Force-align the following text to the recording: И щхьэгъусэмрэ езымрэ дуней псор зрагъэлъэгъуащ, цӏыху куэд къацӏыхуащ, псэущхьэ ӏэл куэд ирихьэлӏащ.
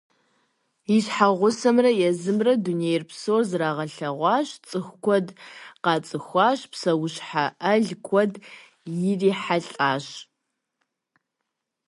И 0.95 0.97
щхьэгъусэмрэ 1.05 1.91
езымрэ 2.09 2.53
дуней 2.63 2.99
псор 3.09 3.41
зрагъэлъэгъуащ, 3.49 4.47
цӏыху 4.67 4.97
куэд 5.03 5.27
къацӏыхуащ, 5.83 6.59
псэущхьэ 6.71 7.45
ӏэл 7.61 7.87
куэд 8.07 8.33
ирихьэлӏащ. 9.09 10.05